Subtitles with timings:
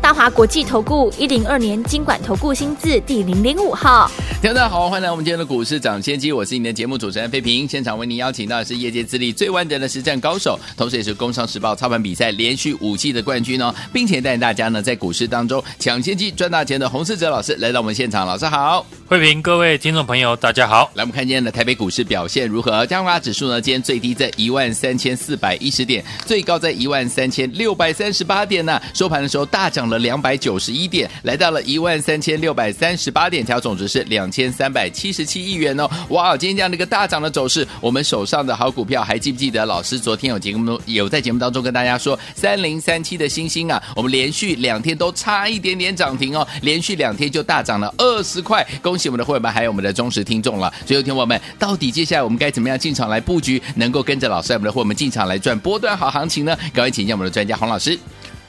[0.00, 4.08] 大华国际投顾一零二年金管投顾新字第零零五号，
[4.40, 7.66] 听众大家好，欢迎来我们今天的股市涨先机，我是你的节目主持人费平。
[7.66, 20.88] 现场为您邀请到的是业界资历最完整的实战高手，同时也是工商时报操盘比赛连续五季的冠军哦，并且带领大家呢在股市当中抢先机赚大钱的洪世哲老师来到我们现场，老师好，费平，各位听众朋友大家好。
[20.94, 22.86] 来，我们看今天的台北股市表现如何？
[22.86, 29.96] 加权指数呢，今天最低在一万三千四百一十点，最高在一万三千六百三十八点呢，收盘的时候大涨涨了。
[30.06, 35.90] 两百九十一点，来到了一万三千六百三十八点，条总值是两千三百七十七亿元哦！
[36.10, 39.66] 哇，今天这样的一个大涨的走势，我们手上的好股票还记不记得？
[39.66, 50.72] 老师昨天有节目有在节目当中跟大家说，三零三七的星星啊，我们连续两天都差一点点涨停哦，连续两天就大涨了二十块，恭喜我们的会员们还有我们的忠实听众了。
[50.86, 56.56] 所以，听我们到底接下来我们该怎么样进场来布局，能够跟着老师我们的会员们进场来赚波段好行情呢？
[56.72, 57.98] 赶快请教我们的专家洪老师。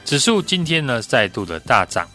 [0.08, 2.08] 指数今天呢再度的大涨，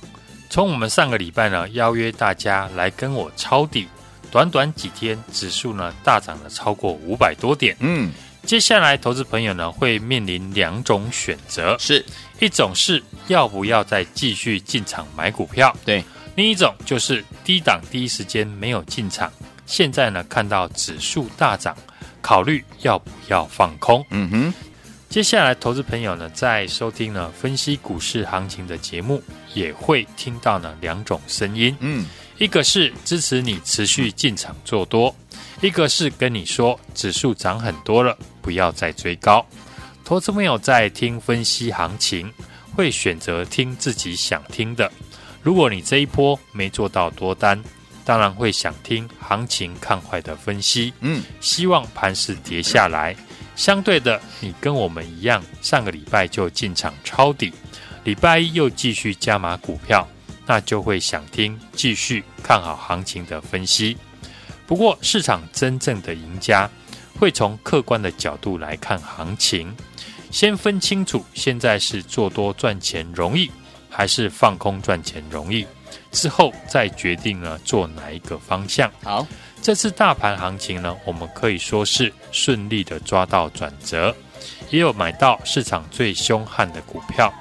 [0.49, 3.87] 从我们上个礼拜呢邀约大家来跟我抄底，
[4.31, 7.77] 短短几天指数呢大涨了超过五百多点。
[7.81, 8.11] 嗯，
[8.47, 12.03] 接下来投资朋友呢会面临两种选择，是
[12.39, 19.31] 一种是要不要再继续进场买股票，对；另一种就是低档第一时间没有进场，
[19.67, 21.77] 现在呢看到指数大涨，
[22.23, 24.03] 考虑要不要放空。
[24.09, 24.53] 嗯哼。
[25.13, 29.21] 接下来，投资朋友呢，在收听呢分析股市行情的节目，
[29.53, 31.77] 也会听到呢两种声音。
[31.81, 32.07] 嗯，
[32.39, 35.15] 一个是支持你持续进场做多，
[35.61, 39.45] 一个是跟你说指数涨很多了，不要再追高。
[40.03, 42.33] 投资朋友在听分析行情，
[42.75, 44.91] 会选择听自己想听的。
[45.43, 47.63] 如果你这一波没做到多单，
[48.03, 50.91] 当然会想听行情看坏的分析。
[51.01, 53.15] 嗯，希望盘势跌下来。
[53.55, 57.53] 相对的，你跟我们一样，上个礼拜就进场抄底，
[58.03, 60.07] 礼拜一又继续加码股票，
[60.45, 63.97] 那就会想听继续看好行情的分析。
[64.65, 66.69] 不过，市场真正的赢家
[67.19, 69.75] 会从客观的角度来看行情，
[70.31, 73.51] 先分清楚现在是做多赚钱容易，
[73.93, 75.65] 还是放空赚钱容易，
[76.11, 78.91] 之后再决定呢做哪一个方向。
[79.03, 79.25] 好。
[79.61, 84.13] 这次大盘行情呢，我们可以说是顺利的抓到转折，
[84.69, 87.33] 也有买到市场最凶悍的股票。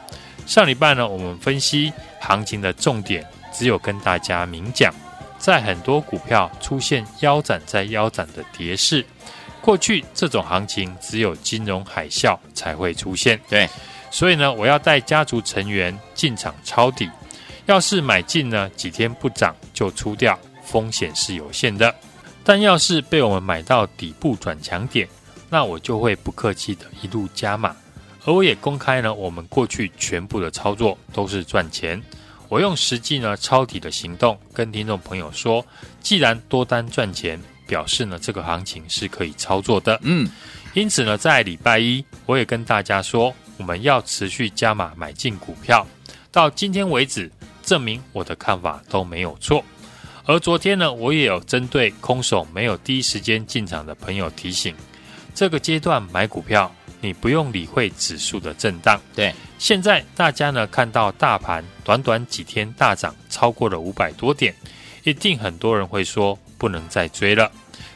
[0.46, 4.94] 上礼拜呢，我们分析行情的重点，只有跟大家明讲，
[5.36, 9.04] 在很多股票出现腰斩再腰斩的跌势，
[9.60, 13.40] 过去这种行情只有金融海啸才会出现。
[13.48, 13.68] 对，
[14.12, 17.10] 所以呢，我要带家族成员进场抄底，
[17.64, 21.92] 要是买进呢，几天不涨就出掉，风险是有限的。
[22.44, 25.08] 但要是被我们买到底部转强点，
[25.48, 27.74] 那我就会不客气的一路加码，
[28.26, 32.00] 而我也公开呢，我们过去全部的操作都是赚钱。
[32.50, 35.64] 我用实际呢抄底的行动跟听众朋友说，
[36.02, 39.98] 既然多单赚钱，表示呢这个行情是可以操作的。
[40.02, 40.28] 嗯，
[40.74, 45.86] 因此呢，在礼拜一我也跟大家说，我们要持续加码买进股票，
[46.32, 47.30] 到今天为止，
[47.62, 49.64] 证明我的看法都没有错。
[50.24, 54.74] 而昨天呢，我也有针对空手没有第一时间进场的朋友提醒，
[55.32, 59.00] 这个阶段买股票，你不用理会指数的震荡。
[59.14, 64.52] 对，现在大家呢看到大盘短短几天大涨超过了五百多点，
[65.04, 67.48] 一定很多人会说不能再追了，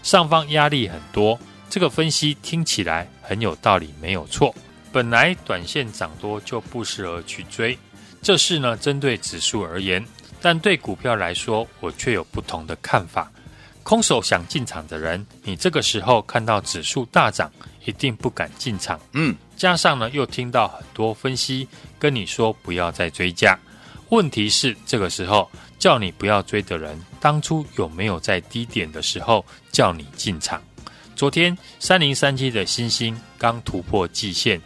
[0.04, 1.36] 上方压力很多。
[1.68, 4.54] 这个分析听起来很有道理，没有错。
[4.96, 7.78] 本来短线涨多就不适合去追，
[8.22, 10.02] 这是呢针对指数而言。
[10.40, 13.30] 但对股票来说，我却有不同的看法。
[13.82, 17.52] 空手想进场的人，你这个时候看到指数大涨，
[17.84, 18.98] 一定不敢进场。
[19.12, 21.68] 嗯，加上呢，又听到很多分析
[21.98, 23.58] 跟你说不要再追加。
[24.08, 30.62] 问题是，这个时候叫你不要追的人，当初有没有在低点的时候叫你进场？
[31.14, 34.58] 昨天三零三七的星星刚突破季线。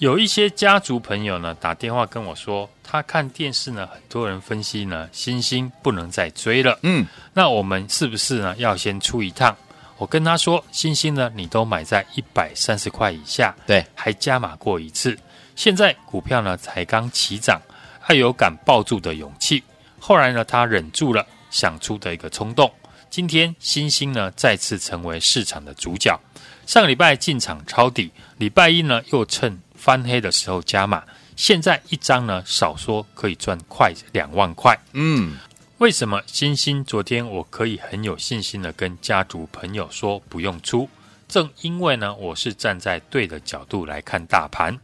[0.00, 6.78] 有一些家族朋友呢打电话跟我说，他看电视呢，很多人分析呢，星星不能再追了。
[6.84, 9.54] 嗯，那我们是不是呢要先出一趟？
[9.98, 15.14] 我跟他说，星星呢，你都买在一百三十块以下，对，还加码过一次，
[15.54, 17.60] 现在股票呢才刚起涨，
[18.00, 19.62] 他有敢抱住的勇气。
[19.98, 22.72] 后来呢，他忍住了想出的一个冲动，
[23.10, 26.18] 今天星星呢再次成为市场的主角。
[26.64, 28.08] 上个礼拜进场抄底，
[28.38, 31.02] 礼拜一呢又趁翻黑的时候加码，
[31.34, 34.78] 现在一张呢少说可以赚快两万块。
[34.92, 35.36] 嗯，
[35.78, 40.88] 为什么星星昨天我可以很有信心的跟家族朋友说不用出？
[41.26, 44.78] 正因为呢我是站在对的角度来看大盘，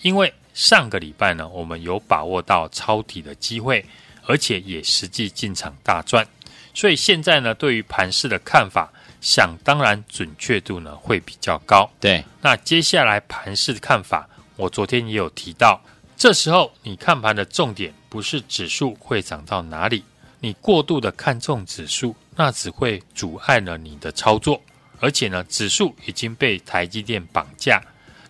[0.00, 3.84] 因为上个礼拜呢我们有把握到抄底的机会，
[4.24, 6.26] 而且也实际进场大赚。
[6.76, 8.92] 所以现在呢，对于盘势的看法，
[9.22, 11.90] 想当然准确度呢会比较高。
[11.98, 15.80] 对，那接下来盘势的看法，我昨天也有提到，
[16.18, 20.04] 这时候你看盘的重点不是指数会涨到哪里，
[20.38, 24.60] 你过度的看重指数，那只会阻碍了你的操作。
[25.00, 27.82] 而且呢，指数已经被台积电绑架，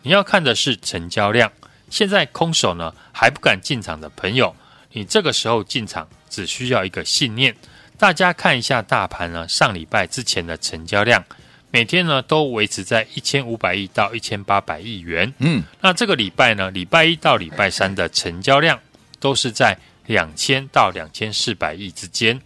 [0.03, 1.51] 你要看的是成交量。
[1.91, 4.55] 现在空手呢还不敢进场的朋友，
[4.93, 7.53] 你这个时候进场只需要一个信念。
[7.99, 11.25] 大家看一下大盘呢，上礼拜之前的成交量，
[11.71, 15.33] 每天呢都维持在一千五百亿到一千八百亿元。
[15.39, 18.79] 嗯，那这个礼拜呢，礼拜一到礼拜三的成交量
[19.19, 22.39] 都是在两千到两千四百亿之间，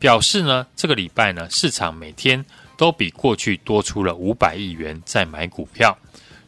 [0.00, 2.44] 表示呢，这个礼拜呢，市场每天
[2.76, 5.96] 都比过去多出了五百亿元在买股票。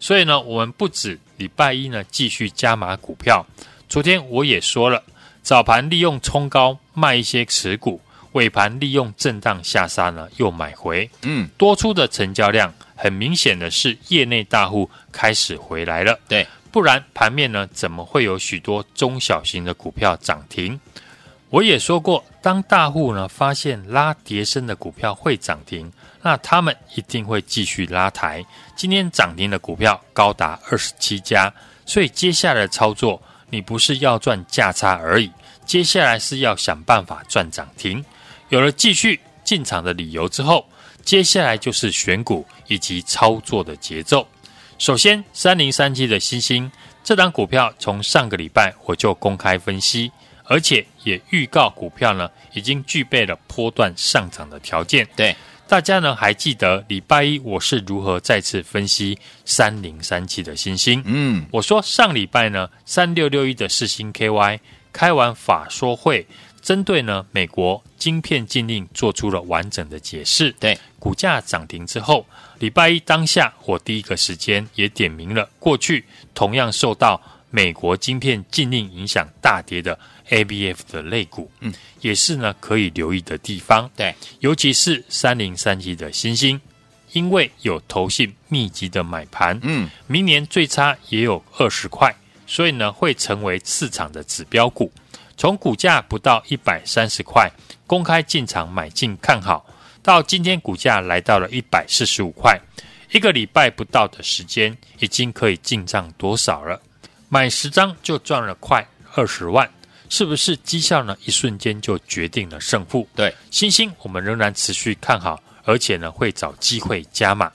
[0.00, 3.46] 所以呢，我们不止礼拜一呢继续加码股票，
[3.88, 5.04] 昨天我也说了，
[5.42, 8.00] 早盘利用冲高卖一些持股。
[8.32, 20.78] 尾盘利用震荡下杀呢，又买回，嗯，多出的成交量，很明显的是业内大户开始回来了，对，不然盘面呢怎么会有许多中小型的股票涨停？
[21.50, 25.90] 我也说过，当大户呢发现拉跌升的股票会涨停，
[26.20, 28.44] 那他们一定会继续拉抬。
[28.76, 31.50] 今天涨停的股票高达二十七家，
[31.86, 35.32] 所以接下来的操作，你不是要赚价差而已，
[35.64, 38.04] 接下来是要想办法赚涨停。
[38.48, 40.66] 有了继续进场的理由之后，
[41.02, 44.26] 接下来就是选股以及操作的节奏。
[44.78, 46.70] 首先，三零三七的星星
[47.02, 50.10] 这档股票，从上个礼拜我就公开分析，
[50.44, 55.06] 而且也预告股票呢已经具备了波段上涨的条件。
[55.16, 55.34] 对，
[55.66, 61.02] 大家呢还记得礼拜一我是如何再次分析三零三七的星星？
[61.04, 64.60] 嗯，我说上礼拜呢三六六一的四星 KY
[64.92, 66.26] 开完法说会。
[66.60, 70.54] 针对呢，美国晶片禁令做出了完整的解释。
[70.60, 72.26] 对，股价涨停之后，
[72.58, 77.20] 礼拜一当下，我第一个时间也点名了过去同样受到
[77.50, 83.90] 美国晶片禁令影响大跌的 ABF 的类股，嗯，也是呢可以留意的地方。
[83.96, 86.60] 对，尤其是三零三七的新兴，
[87.12, 92.14] 因为有投信密集的买盘，嗯，明年最差也有二十块，
[92.46, 94.92] 所以呢会成为市场的指标股。
[95.38, 97.48] 从股价不到一百三十块，
[97.86, 99.64] 公开进场买进看好，
[100.02, 102.60] 到今天股价来到了一百四十五块，
[103.12, 106.82] 一个礼拜不到的时间，已经可以进账多少了？
[107.28, 109.70] 买十张就赚了快二十万，
[110.08, 111.16] 是不是绩效呢？
[111.24, 113.08] 一瞬间就决定了胜负。
[113.14, 117.48] 对，星星我们仍然持续看好，而且呢会找机会加码。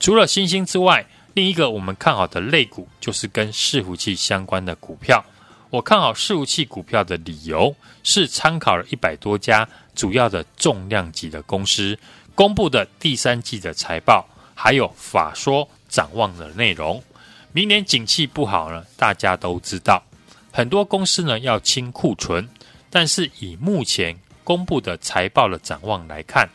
[0.00, 1.04] 除了星星之外，
[1.34, 5.22] 另一个我们看好的类股就是跟伺服器相关的股票。
[5.70, 11.98] 我看好伺服器股票的理由是参考了一百多家主要的重量级的公司
[12.34, 17.02] 公布的第三季的财报，还有法说展望的内容。
[17.52, 20.02] 明年景气不好呢，大家都知道，
[20.50, 22.48] 很多公司呢要清库存，
[22.88, 26.48] 但是以目前公布的财报的展望来看，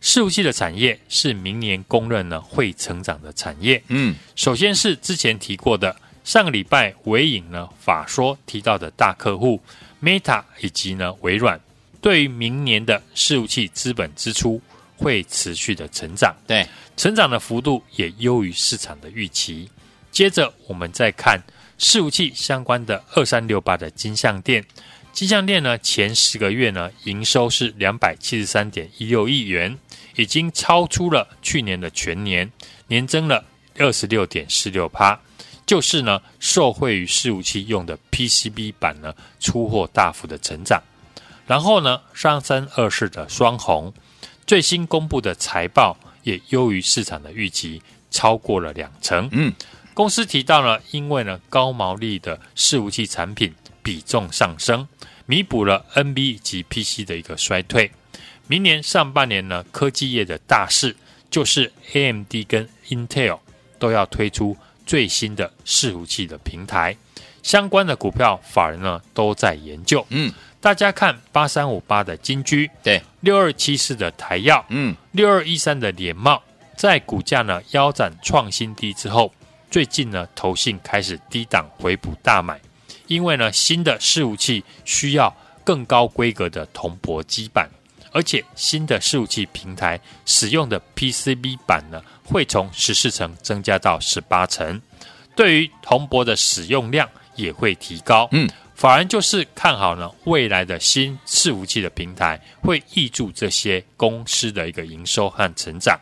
[0.00, 3.82] 伺服器的产业是明年公认呢会成长的产业。
[3.88, 5.96] 嗯，首先是之前提过的。
[6.24, 9.60] 上个礼拜，纬颖呢法说提到的大客户
[10.02, 11.60] Meta 以及呢微软，
[12.00, 14.60] 对于明年的伺服器资本支出
[14.96, 16.66] 会持续的成长，对，
[16.96, 19.70] 成长的幅度也优于市场的预期。
[20.10, 21.38] 接着我们再看
[21.78, 24.64] 伺服器相关的二三六八的金像电，
[25.12, 29.76] 金像电呢前十个月呢营收是两百七十三点一六亿元，
[30.16, 32.50] 已经超出了去年的全年，
[32.86, 33.44] 年增了
[33.76, 35.20] 二十六点四六趴。
[35.66, 40.82] 就是呢，受惠于伺服器用的 PCB 板呢出货大幅的成长，
[41.46, 43.92] 然后呢，三三二四的双红
[44.46, 47.80] 最新公布的财报也优于市场的预期，
[48.10, 49.26] 超过了两成。
[49.32, 49.54] 嗯，
[49.94, 54.86] 公司提到呢，因为呢高毛利的伺服器产品比重上升，
[55.24, 57.90] 弥补了 NB 及 PC 的一个衰退。
[58.46, 60.94] 明年上半年呢，科技业的大事
[61.30, 63.38] 就是 AMD 跟 Intel
[63.78, 64.54] 都要推出。
[64.86, 66.96] 最新的伺服器的平台，
[67.42, 70.04] 相关的股票法人呢都在研究。
[70.10, 76.42] 嗯，大家看八三五八的金居，对，六二七四的台药，嗯，六二一三的联茂，
[76.76, 79.32] 在股价呢腰斩创新低之后，
[79.70, 82.60] 最近呢投信开始低档回补大买，
[83.06, 87.68] 因为呢新的伺服器需要更高规格的铜箔基板。
[88.12, 94.80] 而且新的伺服器平台使用的 PCB 板呢，会从十四层增加到十八层，
[95.36, 98.28] 对于铜箔的使用量也会提高。
[98.32, 105.98] 嗯，反而就是看好呢未来的新伺服器的平台会挹注这些公司的一个营收和成长。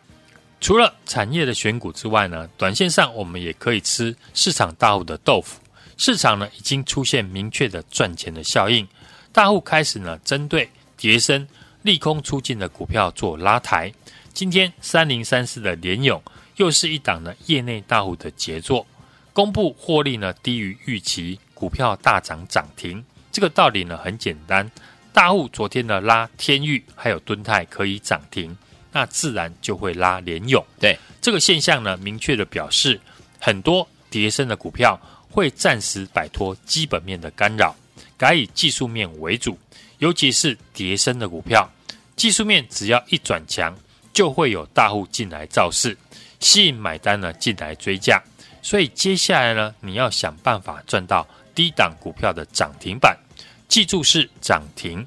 [0.60, 5.60] 除了产业的选股之外呢，短线上我们也可以吃市场大户的豆腐。
[5.96, 8.86] 市场呢已经出现明确的赚钱的效应，
[9.32, 11.46] 大户开始呢针对跌升。
[11.82, 13.92] 利空出尽的股票做拉抬，
[14.32, 16.20] 今天三零三四的联勇
[16.56, 18.86] 又是一档呢业内大户的杰作，
[19.32, 23.04] 公布获利呢低于预期，股票大涨涨停。
[23.30, 24.68] 这个道理呢很简单，
[25.12, 28.56] 大户昨天呢拉天域还有敦泰可以涨停，
[28.90, 30.64] 那自然就会拉联勇。
[30.80, 32.98] 对这个现象呢，明确的表示
[33.38, 34.98] 很多跌升的股票
[35.30, 37.76] 会暂时摆脱基本面的干扰，
[38.16, 39.58] 改以技术面为主。
[39.98, 41.70] 尤其是跌升的股票，
[42.16, 43.76] 技术面只要一转强，
[44.12, 45.96] 就会有大户进来造势，
[46.40, 48.22] 吸引买单呢进来追价。
[48.62, 53.16] 所以接下来呢，你要想办法赚到低档股票的涨停板。
[53.68, 55.06] 记住是涨停，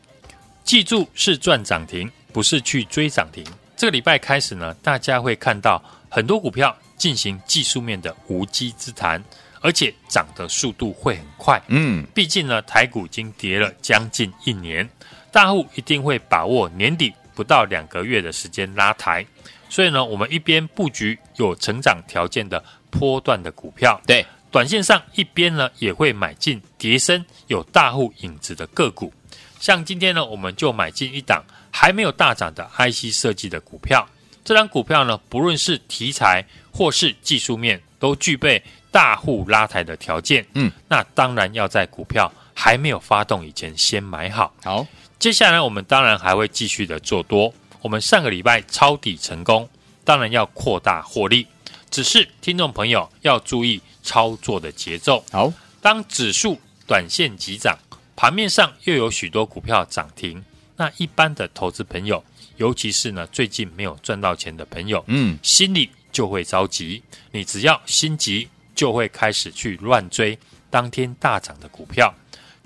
[0.63, 3.45] 记住是赚涨停，不是去追涨停。
[3.77, 9.23] 这个礼拜开始呢，大家会看到很多股票进行技术面的无稽之谈。
[9.61, 14.87] 而且涨的速度会很快，嗯，毕竟呢，台股已经跌了将近一年，
[15.31, 19.25] 大户一定会把握年底不到两个月的时间拉抬，
[19.69, 29.13] 所以呢，我们一边布局有成长条件的波段的股票，对，短线上一边呢也会买进叠升有大户影子的个股，
[29.59, 34.07] 像今天呢，我们就买进一档还没有大涨的 IC 设计的股票，
[34.43, 38.63] 这张股票呢，不论是题材或是技术面，都具备。
[38.95, 44.53] 大户拉抬的条件，嗯，那当然要在股票还没有发动以前先买好。
[44.63, 44.87] 好，
[45.19, 47.53] 接下来我们当然还会继续的做多。
[47.81, 49.69] 我们上个礼拜抄底成功，
[50.03, 51.47] 当然要扩大获利。
[51.89, 55.23] 只是听众朋友要注意操作的节奏。
[55.31, 57.77] 好，当指数短线急涨，
[58.15, 60.43] 盘面上又有许多股票涨停，
[60.75, 62.23] 那一般的投资朋友，
[62.57, 67.01] 尤其是呢最近没有赚到钱的朋友，嗯，心里就会着急。
[67.31, 68.47] 你只要心急。
[68.75, 70.37] 就会开始去乱追
[70.69, 72.13] 当天大涨的股票，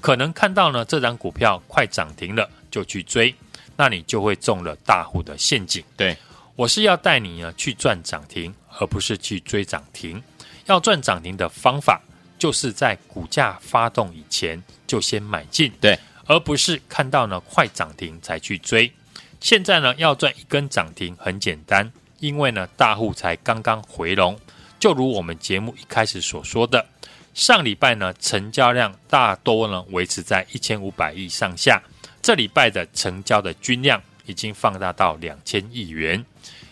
[0.02, 3.34] 可能看到呢这张股票快涨停了就去追，
[3.76, 5.84] 那你就会中了大户的陷阱。
[5.98, 6.18] 对，
[6.56, 10.22] 我是要带你呢去赚涨停，而不是去追涨停。
[10.66, 12.02] 要赚涨停的方法，
[12.38, 18.92] 就是在股价发动以前就先买进，对，而不是看到呢快涨停才去追。
[19.40, 24.38] 现在呢要赚一根涨停很简单，因为呢大户才刚刚回笼。
[24.80, 26.86] 就如我们节目一开始所说的，
[27.40, 31.82] 上礼拜呢成交量大多呢维持在一千五百亿上下，
[32.22, 36.24] 这礼拜的成交的均量已经放大到两千亿元，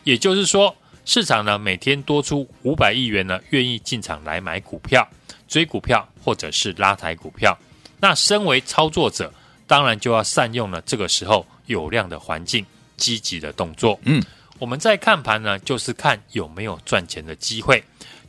[0.03, 5.07] 也就是说市场呢每天多出五百亿元呢愿意进场来买股票、
[5.47, 7.57] 追股票或者是拉抬股票。
[8.01, 9.33] 那身为操作者，
[9.67, 12.65] 当然就要善用了这个时候有量的环境，
[12.97, 13.97] 积极的动作。
[14.03, 14.21] 嗯。
[14.59, 17.81] 我们在看盘呢，就是看有没有赚钱的机会。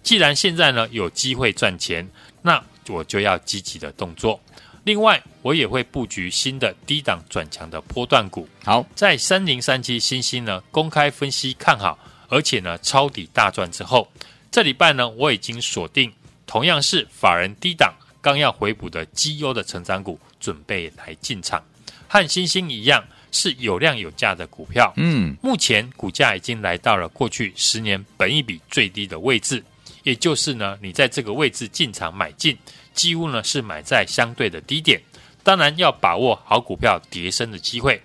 [0.02, 2.06] 既然现在呢有机会赚钱，
[2.42, 4.40] 那我就要积极的动作。
[4.84, 8.48] 另外，我也会布局新的低档转强的波段股。
[8.64, 14.10] 好，在三零三七欣兴呢公开分析看好，而且呢抄底大赚之后，
[14.50, 16.12] 这礼拜呢我已经锁定
[16.46, 21.62] 同样是法人低档刚要回补的绩优的成长股，准备来进场，
[22.06, 23.04] 和欣兴一样。
[23.30, 29.62] 是有量有价的股票，嗯，目前股价已经来到了过去十年本一比最低的位置，
[30.02, 32.56] 也就是呢，你在这个位置进场买进，
[32.94, 35.00] 几乎呢是买在相对的低点。
[35.42, 38.00] 当然要把握好股票跌升的机会。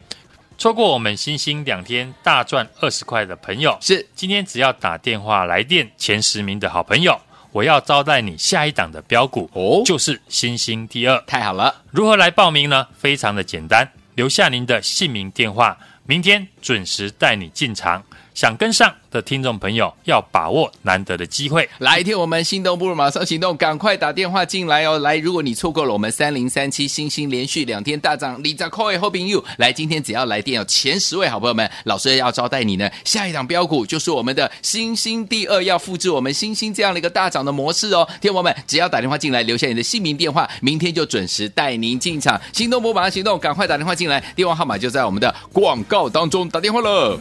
[0.57, 7.19] 错过我们星星两天大赚二十块的朋友，是今天只要打电话来电前十名的好朋友，
[7.51, 11.19] 我要招待你下一档的标股哦，就是星星第二。
[11.27, 12.87] 太好了，如何来报名呢？
[12.97, 13.91] 非常的简单。
[14.15, 18.01] 留下您的姓名电话，明天准时带你进场。
[18.33, 21.69] 想跟上的听众朋友要把握难得的机会。
[21.79, 24.99] 来听我们心动不如马上行动，赶快打电话进来哦！
[24.99, 32.89] 来，如果你错过了我们三零三七星星连续两天大涨，你在 call hoping you 来，今天只要来电有前十位好朋友们，老师要招待你呢。
[33.05, 38.07] 下一档标股就是我们的星星第二，要复制我们星星这样的一个大涨的模式哦。
[38.19, 42.39] 听友们，只要打电话进来，留下你的姓名电话，明天就准时带您进场。
[42.51, 47.19] 心动不马上行动，赶快打电话进来，电话号码就在我们的广告当中，打电话了。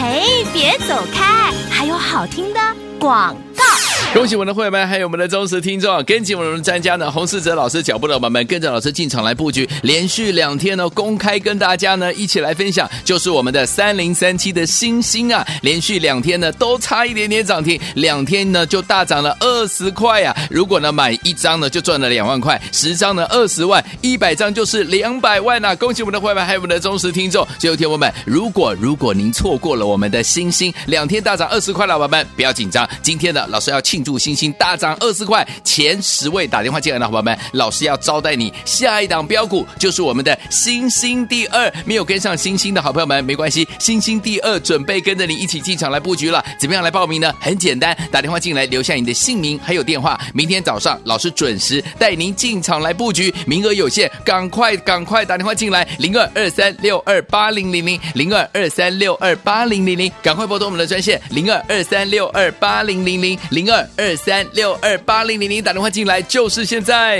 [0.00, 2.60] 嘿，别走开，还有好听的
[2.98, 3.89] 广告。
[4.14, 20.36] 恭喜我们的会员们，还有我们的忠实听众，跟紧我们的专家呢，洪世哲老师脚步的伙伴们，跟着老师进场来布局，连续两天呢，公开跟大家呢一起来分享，就是我们的三零三七的星星啊，连续两天呢都差一点点涨停，两天呢就大涨了二十块啊！
[20.50, 25.76] 如果呢买一张呢就赚了两万块，十张呢二十万，一百张就是两百万呐、啊！
[25.76, 27.46] 恭喜我们的会员们，还有我们的忠实听众。
[27.60, 33.99] 最后天友们，如果如果您错过了我们的星星两天大涨二十块，老板们不要紧张，今天呢老师要庆。
[34.00, 38.50] 庆祝星星大涨二十块，前十位打电话进来的伙伴们，老师要招待你。
[38.64, 46.42] 下一档标股就是我们的星星第二，没有跟上星星的好朋友们没关系，星星第二准备跟着你一起进场来布局了。
[46.58, 47.30] 怎么样来报名呢？
[47.38, 63.86] 很简单，打电话进来留下你的姓名还有电话，明天早上老师准时带您进场来布局，名额有限，赶快赶快打电话进来，零二二三六二八零零零零二二三六二八零零零，赶快拨通我们的专线零二二三六二八零零零零二。
[63.96, 67.18] 二三六二八零零零打电话进来就是现在，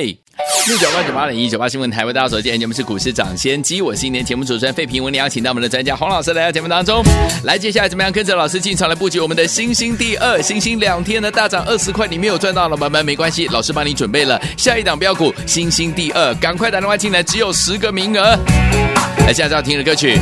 [0.67, 7.05] 六九八九八零一九八新闻台为大家所见，节目是股市涨先机，我是今年节目主持人费平，为你邀请到我们的专家洪老师来到节目当中，
[7.45, 18.39] 来接下来怎么样跟着老师进场来布局我们的星星第二，星星两天的大涨二十块，你没有赚到了，朋友们没关系，老师帮你准备了下一档标股星星第二，赶快打电话进来，只有十个名额，
[19.27, 20.19] 来现在要听的歌曲。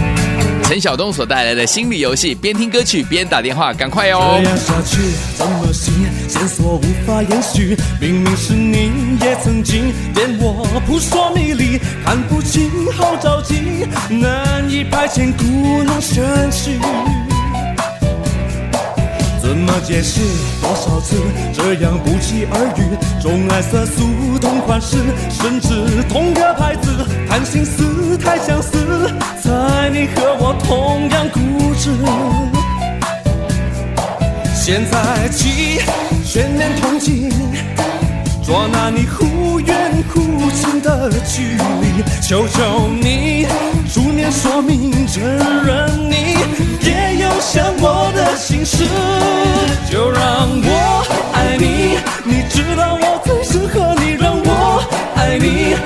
[0.68, 4.38] 陈晓东所带来的心理游戏，边听歌曲边打电话，赶快哦！
[4.42, 4.98] 这样下去
[5.34, 5.94] 怎么行？
[6.28, 16.22] 线索无法延续，明明是你也曾经对我扑朔迷离，看不清好着急，难以排遣故弄玄
[16.52, 16.78] 虚。
[19.40, 20.20] 怎么解释？
[20.60, 21.16] 多少次
[21.54, 23.22] 这样不期而遇？
[23.22, 24.98] 钟爱色素同款式，
[25.30, 26.90] 甚至同个牌子，
[27.26, 28.70] 谈心事太相似，
[29.42, 31.40] 猜你和我同样固
[31.76, 31.90] 执。
[34.54, 35.80] 现在起
[36.26, 37.32] 全面同进，
[38.44, 43.46] 捉拿你忽远忽近的距离，求求你
[43.90, 45.24] 出面说明，承
[45.64, 46.36] 认你
[46.82, 48.84] 也有想我的心事。
[49.90, 50.20] 就让
[50.52, 54.84] 我爱你，你知道我最适合你，让我
[55.16, 55.76] 爱你，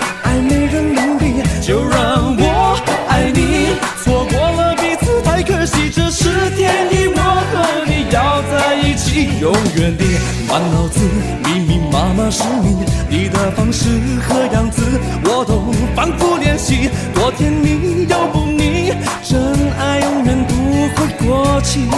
[9.43, 10.05] 永远的
[10.49, 11.01] 满脑子
[11.45, 12.77] 密密麻麻是你，
[13.11, 13.89] 你的方式
[14.21, 14.81] 和样子
[15.25, 19.43] 我都反复练习，多甜蜜又不腻，真
[19.81, 20.55] 爱永远不
[20.95, 21.89] 会过期。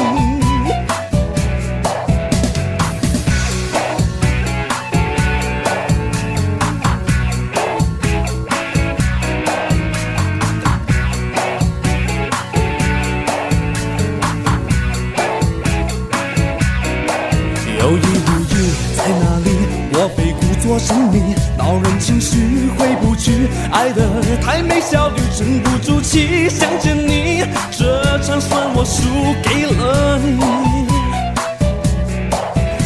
[23.75, 24.03] 爱的
[24.41, 26.49] 太美，效率沉不住气。
[26.49, 29.03] 想见你，这场算我输
[29.43, 30.41] 给了你。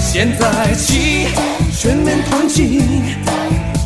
[0.01, 1.29] 现在起
[1.77, 2.83] 全面同进，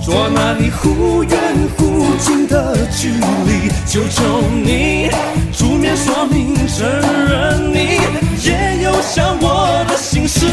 [0.05, 1.39] 捉拿你忽远
[1.77, 3.69] 忽近的距离。
[3.85, 4.23] 求求
[4.65, 5.11] 你
[5.53, 6.87] 出面说明，承
[7.29, 7.99] 认你
[8.45, 10.47] 也有想我的心事。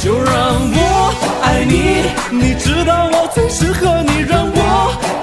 [0.00, 0.32] 就让
[0.72, 4.59] 我爱你，你知道我最适合你，让我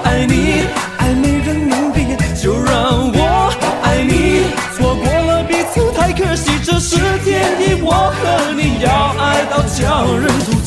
[0.08, 0.64] 爱你，
[0.96, 2.16] 爱没人民币。
[2.40, 4.44] 就让我爱你，
[4.74, 8.88] 错过了彼此太可惜，这是天意，我和你要
[9.20, 10.57] 爱到叫人吐。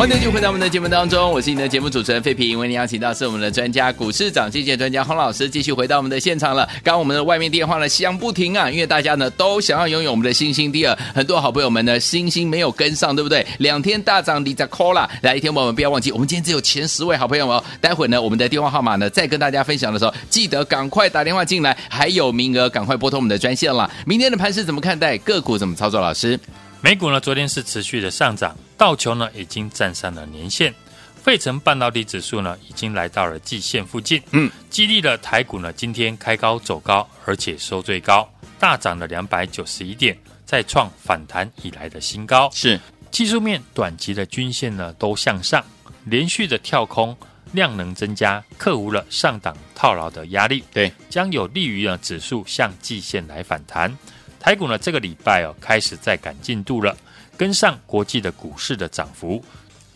[0.00, 6.64] 欢迎继续回到我们的节目当中，我是你的节目主持人费平，为您邀请到是我们的专家股市涨跌专家洪老师，继续回到我们的现场了。
[6.82, 13.46] 刚刚我们的外面电话呢响不停啊，因为大家呢都想要拥有我们的星星第二，很多好朋友们呢星星没有跟上，对不对？
[13.58, 15.06] 两天大涨，你在 call 啦。
[15.20, 17.62] 来一天我们不要忘记，我们今天只有前十位好朋友哦。
[17.78, 23.90] 待会呢我们的电话号码呢再跟大家分享的时候，记得赶快打电话进来，还有名额，赶快拨通我们的专线了。
[24.06, 25.18] 明天的盘势怎么看待？
[25.18, 26.00] 个股怎么操作？
[26.00, 26.40] 老师？
[26.80, 30.74] 美股呢，昨天是持续的上涨，道琼呢已经站上了年线，
[31.22, 38.26] 费城半导体指数呢，已经来到了季线附近，嗯，激励了台股呢，今天开高走高，而且收最高，
[38.58, 40.16] 大涨了两百九十一点，
[40.46, 42.48] 再创反弹以来的新高。
[42.54, 42.80] 是。
[43.10, 45.62] 技术面短期的均线呢都向上，
[46.06, 47.14] 连续的跳空，
[47.52, 53.94] 量能增加，克服了上档套牢的压力，对，将有利于呢指数向季线来反弹。
[54.38, 56.96] 台股呢这个礼拜哦开始在赶进度了，
[57.40, 59.42] 跟上国际的股市的涨幅。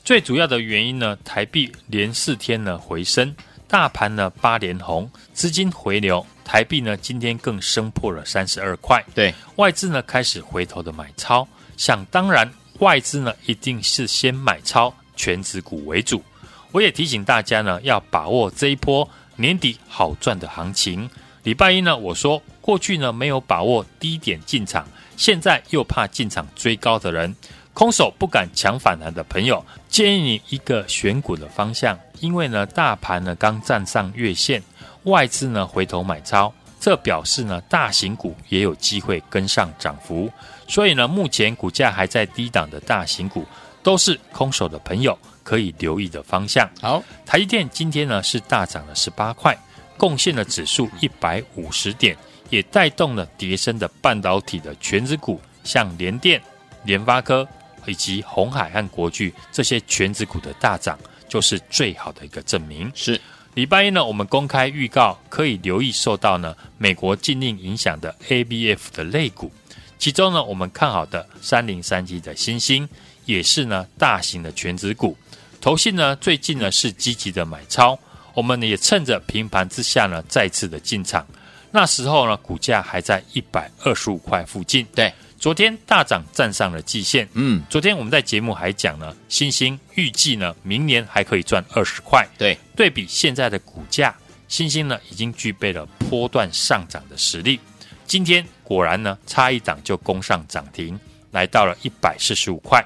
[0.03, 3.37] 最主要的原因呢，台币连四天呢回升，
[3.69, 9.05] 大盘呢八连红，资金回流，台币呢今天更升破了三十二块。
[9.15, 16.25] 对，外资呢开始回头的买超，想当然，外资呢一定是先买超全值股为主。
[16.73, 21.11] 我也提醒大家呢，要把握这一波年底好赚的行情。
[21.43, 27.35] 礼拜一呢，我说过去呢没有把握低点进场，现在又怕进场追高的人。
[27.73, 34.63] 空手不敢抢反弹的朋友，建议你一个选股的方向，因为呢，大盘呢刚站上月线，
[35.03, 40.31] 外资呢回头买超，这表示呢，大型股也有机会跟上涨幅，
[40.69, 43.45] 所以呢，目前股价还在低档的大型股，
[43.83, 46.71] 都是空手的朋友可以留意的方向。
[46.81, 49.59] 好，台积电今天呢是大涨了十八块，
[49.97, 52.17] 贡献了指数一百五十点，
[52.55, 56.41] 也带动了跌升的半导体的全值股，像联电、
[56.85, 57.47] 联发科。
[57.87, 62.91] 以及鸿海和国巨这些全值股的大涨，就是最好的一个证明。
[62.95, 63.21] 是
[63.53, 69.53] 礼拜一呢，我们公开预告可以留意受到呢美国禁令影响的 ABF 的类股，
[69.99, 72.89] 其中呢我们看好的三零三七的新兴，
[73.27, 75.15] 也是呢大型的全值股。
[75.61, 77.99] 投信呢最近呢是积极的买超，
[78.33, 81.27] 我们呢也趁着平盘之下呢再次的进场，
[81.75, 84.87] 那时候呢股价还在一百二十五块附近。
[84.95, 85.13] 对。
[85.37, 87.29] 昨天大涨，站上了季线。
[87.35, 92.27] 嗯，昨天我们在节目还讲呢，星星预计呢，明年还可以赚二十块。
[92.39, 94.15] 对，对比现在的股价，
[94.49, 97.61] 星星呢已经具备了波段上涨的实力。
[98.07, 100.99] 今天果然呢，差一档就攻上涨停，
[101.33, 102.83] 来到了一百四十五块。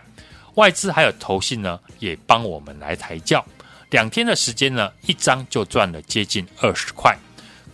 [0.55, 3.45] 外资还有投信呢，也帮我们来抬轿。
[3.91, 7.17] 两天的时间呢，一张就赚了接近二十块。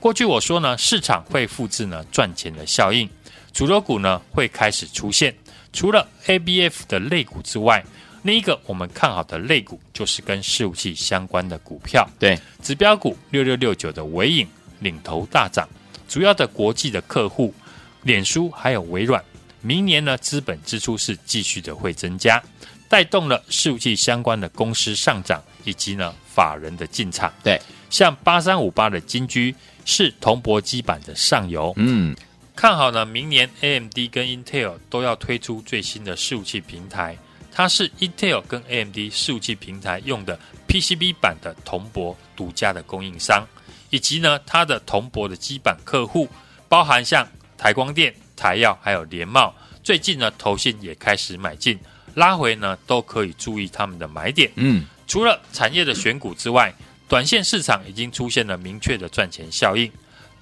[0.04, 3.08] 过去我说呢，市场会复制呢赚钱的效应。
[3.54, 5.34] 主流股呢会开始出现，
[5.72, 7.82] 除了 ABF 的类股之外，
[8.22, 12.06] 另一个我们看好的类股就是跟事务器相关的股票。
[12.18, 14.46] 对，指标股六六六九的尾影
[14.80, 15.66] 领头大涨，
[16.06, 17.54] 主要的国际的客户，
[18.02, 19.24] 脸书还有微软，
[19.62, 22.42] 明年呢资本支出是继续的会增加，
[22.90, 27.32] 带动了事务器相关的公司上涨，以及呢法人的进场。
[27.42, 31.72] 对，像八三五八的金居是铜箔基板的上游。
[31.76, 32.16] 嗯。
[32.56, 37.18] 看好呢，明年 AMD 跟 Intel 都要推出最新的伺服器平台，
[37.50, 43.44] 它是 Intel 跟 AMD 伺服器平台用的 PCB 版的铜箔独家的供应商，
[43.90, 46.28] 以及呢它的铜箔的基板客户，
[46.68, 47.26] 包含像
[47.58, 51.76] 台光电、台药还有联茂，最近呢投信也开始买进，
[52.14, 54.48] 拉回呢都可以注意他们的买点。
[54.54, 56.74] 嗯，除了产业的选股之外，
[57.08, 59.90] 短线市场已经出现了明确的赚钱效应。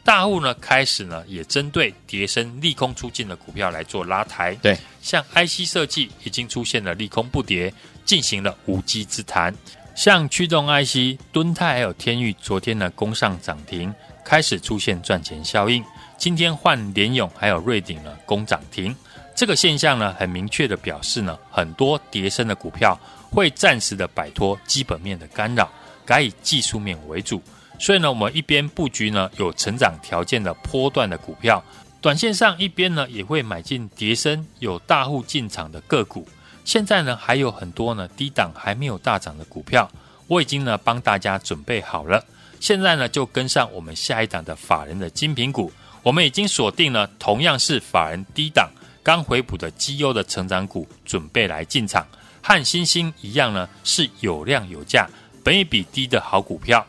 [0.04, 7.72] 大户呢开始呢也针对跌升利空出尽的股票来做拉抬，对，像 IC 设计已经出现了利空不跌，
[8.04, 9.54] 进行了无稽之谈。
[9.94, 13.94] 像驱动 IC、敦泰还有天域，昨天呢攻上涨停，
[14.24, 15.84] 开始出现赚钱效应。
[16.18, 18.96] 今天换联勇还有瑞鼎呢攻涨停，
[19.36, 22.98] 这个现象呢很明确的表示呢，很多跌升的股票
[23.32, 25.70] 会暂时的摆脱基本面的干扰，
[26.04, 27.42] 改以技术面为主。
[27.78, 31.64] 所以呢，我们一边布局呢有成长条件的波段的股票，
[32.00, 36.28] 短线上一边呢也会买进跌升有大户进场的个股。
[36.64, 39.90] 现在呢还有很多呢低档还没有大涨的股票，
[40.28, 42.24] 我已经呢帮大家准备好了。
[42.60, 45.72] 现在呢就跟上我们下一档的法人的精品股，
[46.04, 48.70] 我们已经锁定了同样是法人低档
[49.02, 52.06] 刚回补的绩优的成长股，准备来进场。
[52.42, 55.08] 和星星一样呢是有量有价、
[55.44, 56.84] 本益比低的好股票。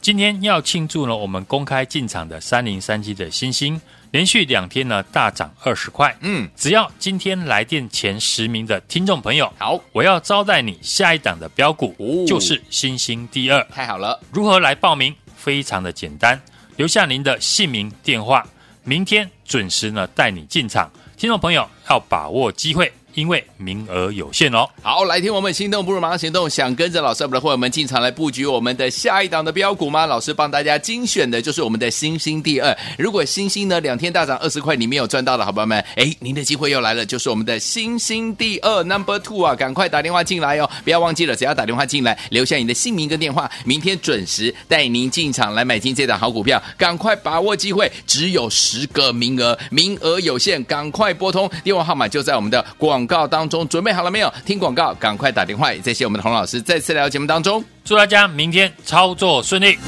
[0.00, 3.80] 今天要庆祝呢，我们公开进场的三零三七的星星，
[4.12, 6.16] 连续两天呢大涨二十块。
[6.20, 13.60] 嗯，只要今天来电前十名的听众朋友，好，我要招待你下一档的标股，哦、就是星星第二。
[13.64, 15.12] 太好了，如何来报名？
[15.36, 16.40] 非常的简单，
[16.76, 18.46] 留下您的姓名、电话，
[18.84, 20.88] 明天准时呢带你进场。
[21.16, 22.92] 听众朋友要把握机会。
[23.16, 24.68] 因为名额有限哦。
[24.82, 30.04] 好，来听我们心动不如马上行动，想跟着老师我们的会员们进场来布局我们的下一档的标股吗？
[30.06, 32.76] 老师帮大家精选的就是我们的星星第二。
[32.98, 54.32] 如果星星呢两天大涨二十块，你没有赚到的好朋友们，哎，您的机会又来了，就是我们的星星第二 Number Two 啊，赶快打电话进来哦，不要忘记了，只要打电话进来，留下你的姓名跟电话，明天准时带您进场来买进这档好股票，赶快把握机会，只有十个名额，名额有限，赶快拨通电话号码，就在我们的广告当中，准备好了没有？
[54.44, 55.72] 听广告，赶快打电话。
[55.74, 59.78] 谢谢我们的洪老师再次来到节目当中，祝大家明天操作顺利。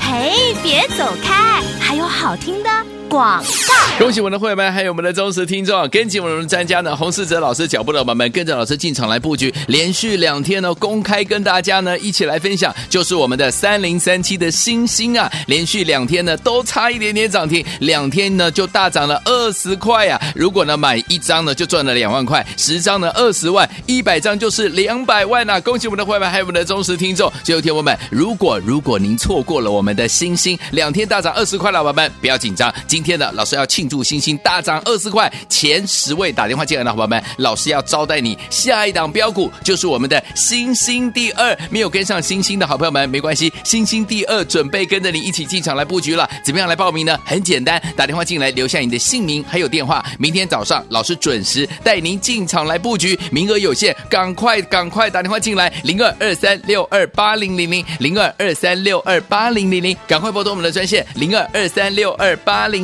[0.00, 2.70] 嘿，别走开，还有好听的
[3.14, 3.74] 广告。
[3.96, 20.20] 恭喜我们的会员们，还有我们的忠实听众，跟紧我们的专家呢，洪世哲老师脚步的伙伴们，跟着老师进场来布局，连续两天呢，公开跟大家呢一起来分享，就是我们的三零三七的新星啊，连续两天呢都差一点点涨停，两天呢就大涨了二十块啊！
[20.34, 25.60] 如果呢买一张呢就赚了两万块，十张呢二十万，一百张就是两百万呐！
[25.60, 27.32] 恭喜我们的会员们，还有我们的忠实听众。
[27.44, 33.84] 最后天我们，如果如果您错过了我们的新星两天大涨二十块，老板们不要紧张，今天呢老师要庆。
[33.84, 41.54] 祝星星大涨二十块，前十位打电话进来的伙伴们，老师要招待你下一档标股，就是我们的星星第二。
[41.70, 46.26] 没有跟上星星的好朋友们没关系，星星第二准备跟着你一起进场来布局了。
[46.42, 47.16] 怎么样来报名呢？
[47.26, 62.83] 很简单，打电话进来留下你的姓名还有电话，明天早上老师准时带您进场来布局，名额有限，赶快赶快打电话进来，零二二三六二八零零零零二二三六二八零零零，赶快拨通我们的专线零二二三六二八零